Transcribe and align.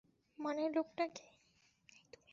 মানে, 0.39 0.63
লোকটাকে। 0.69 1.25